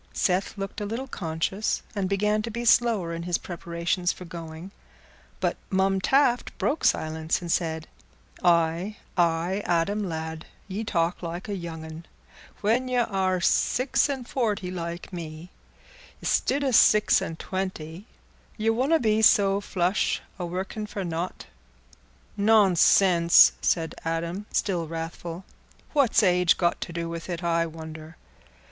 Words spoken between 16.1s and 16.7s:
istid